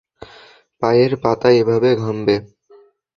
[0.81, 2.35] পায়ের পাতা এভাবে ঘামবে।